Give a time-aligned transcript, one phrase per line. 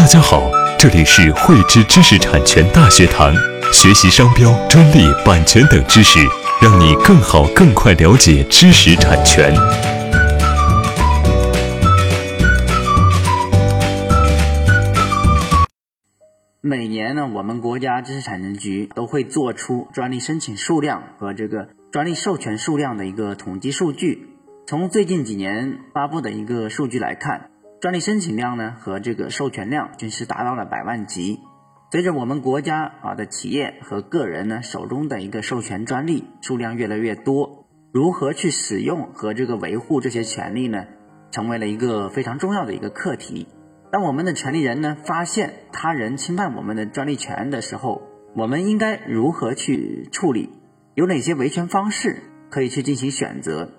[0.00, 3.34] 大家好，这里是汇知知识产权大学堂，
[3.70, 6.18] 学习商标、专利、版权等知识，
[6.62, 9.52] 让你更好、更快了解知识产权。
[16.62, 24.30] 每年呢，我们国家知识产权局都会做出专利申请数量和这个专利授权数量的一个统计数据。
[24.66, 27.49] 从最近几年发布的一个数据来看，
[27.80, 31.40] 专利申请量呢和这个授权量均是达到了百万级。
[31.90, 40.84] 随着我们国家啊的企业和个人呢手中的一个授权专利数量越来越多，如何去使用和这个维护这些权利呢，
[41.30, 43.48] 成为了一个非常重要的一个课题。
[43.90, 48.02] 当我们的权利人呢发现他人侵犯我们的专利权的时候，
[48.36, 50.50] 我们应该如何去处理？
[50.94, 53.70] 有哪些维权方式可以去进行选择？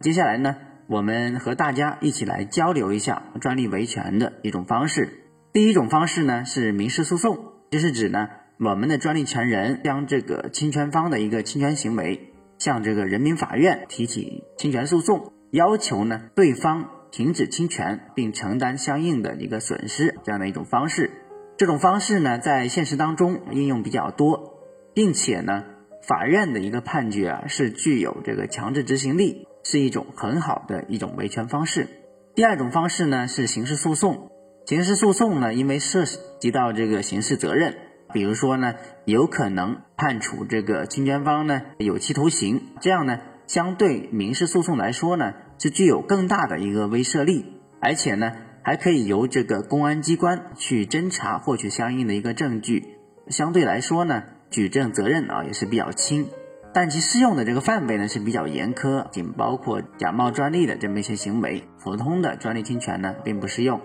[0.00, 0.56] 接下来呢，
[0.88, 5.24] 我们和大家一起来交流一下专利维权的一种方式。
[5.52, 16.90] 第一种方式呢是民事诉讼，就是指呢我们的专利权人将这个侵权方的一个侵权行为向这个人民法院提起侵权诉讼，要求呢对方。
[17.14, 21.12] 停止侵权并承担相应的一个损失，这样的一种方式。
[21.56, 24.58] 这种方式呢，在现实当中应用比较多，
[24.94, 25.62] 并且呢，
[26.02, 31.88] 法院的一个判决啊是具有这个强制执行力，是一种很好的一种维权方式。
[32.36, 34.30] 第二种方式呢是刑事诉讼。
[34.66, 36.04] 刑事诉讼呢，因为涉
[36.40, 37.76] 及到这个刑事责任，
[38.12, 43.18] 比如说呢，有可能判处这个侵权方呢有期徒刑，这样呢。
[43.46, 47.44] 相对民事诉讼来说呢，是具有更大的一个威慑力，
[47.78, 52.96] 而且呢，还可以由这个公安机关去侦查，获取相应的一个证据。
[53.28, 56.26] 相对来说呢，举证责任啊也是比较轻，
[56.74, 63.80] 但其适用的这个范围呢是比较严苛，仅包括假冒专利的这么一些行为，普通的专利侵权呢并不适用。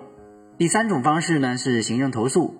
[0.57, 2.55] 第三种方式呢是行政投诉，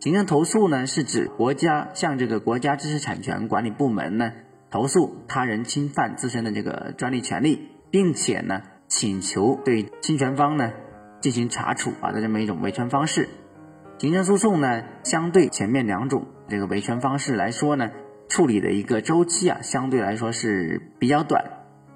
[0.00, 4.32] 行政投诉呢是指国家向这个国家知识产权管理部门呢。
[4.68, 10.72] 投诉他人侵犯自身的这个专利权利，并且呢，请求对侵权方呢
[11.20, 13.28] 进行查处啊的这么一种维权方式。
[13.98, 17.90] 行政诉讼呢，相对前面两种这个维权方式来说呢，
[18.28, 21.44] 处理的一个周期啊，相对来说是比较短。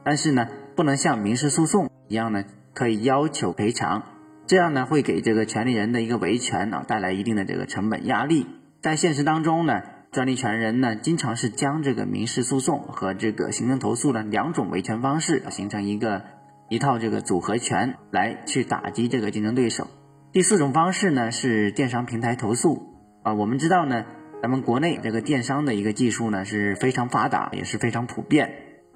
[0.04, 4.02] 但是呢，不能像民事诉讼一样呢，可以要求赔偿，
[4.46, 8.46] 这样呢，会给这个权利人的一个维权啊带来一定的这个成本压力。
[8.80, 9.82] 在现实当中呢。
[10.12, 16.24] 专利权人呢，经常是将这个民事诉讼和这个行政投诉的两种维权方式形成一个
[16.68, 19.86] 一套这个组合拳来去打击这个竞争对手。
[20.32, 22.88] 第四种方式呢是电商平台投诉
[23.22, 24.04] 啊，我们知道呢，
[24.42, 28.50] 咱们国内这个电商的一个技术呢是非常发达，也是非常普遍，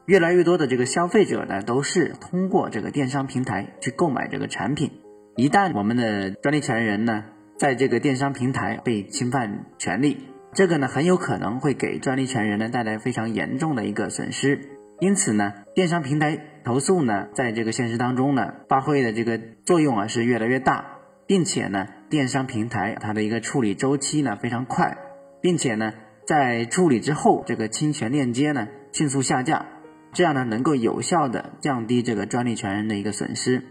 [0.06, 4.91] 越来越多的这个消费者呢都是通过这个电商平台去购买这个产品。
[5.37, 7.25] 一旦我们的专利权人呢
[7.59, 14.61] 在这个电商平台被侵犯权利，这个呢很有可能会给专利权人呢带来非常严重的一个损失，
[15.00, 24.97] 因此呢，电商平台投诉呢，在这个现实当中呢，发挥的这个作用啊是越来越大，并且呢，电商平台它的一个处理周期呢非常快，
[25.44, 25.93] 并且呢，
[26.27, 29.66] 在处理之后，这个侵权链接呢迅速下架，
[30.15, 33.62] 这样呢能够有效的降低这个专利权人的一个损失。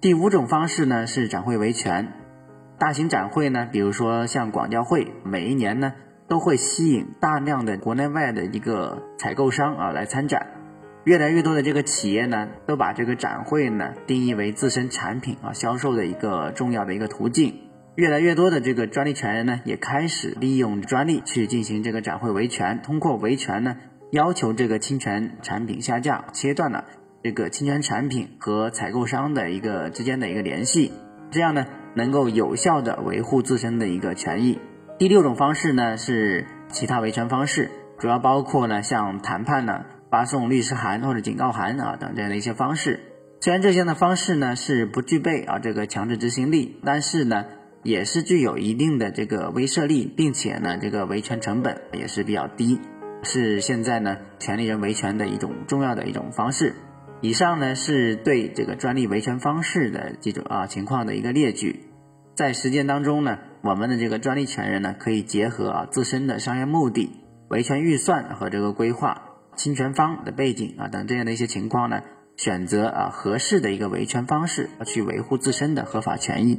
[0.00, 2.12] 第五种方式呢是展会维权，
[2.78, 5.94] 大型展会呢，比如说像广交会，每一年呢。
[6.28, 10.44] 都会吸引大量的国内外的一个采购商啊来参展，
[11.04, 17.54] 越来越多的这个企业呢，都把这个展会呢定义为自身产品啊销售的一个重要的一个途径。
[17.96, 23.78] 越来越多的这个专利权人呢，也开始利用专利去进行这个展会维权，通过维权呢，
[24.10, 26.84] 要求这个侵权产品下架，切断了
[27.22, 30.92] 这个侵权产品和采购商的一个之间的一个联系，
[31.30, 31.64] 这样呢，
[31.94, 34.58] 能够有效的维护自身的一个权益。
[34.98, 43.00] 第六种方式呢是其他维权方式，主要包括呢像谈判呢、发送律师函或者警告函啊等这样的一些方式。
[43.40, 47.46] 虽然这些的方式呢是不具备啊这个强制执行力，但是呢
[47.86, 52.80] 也是具有一定的这个威慑力，并且呢这个维权成本也是比较低，
[53.22, 56.74] 是现在呢权利人维权的一种重要的一种方式。
[57.20, 61.84] 以上呢是对这个专利维权方式的这种啊情况的一个列举。
[62.34, 67.10] 在实践当中呢，我们的这个专利权人呢，可以结合啊自身的商业目的、
[67.48, 69.22] 维权预算和这个规划、
[69.56, 72.02] 侵权方的背景啊等这样的一些情况呢，
[72.36, 76.58] 选择啊合适的一个维权方式去维护自身的合法权益。